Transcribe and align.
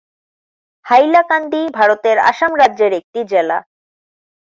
হাইলাকান্দি 0.85 1.61
ভারতের 1.77 2.17
আসাম 2.29 2.51
রাজ্যের 2.55 2.91
একটি 2.93 3.19
জেলা। 3.31 3.57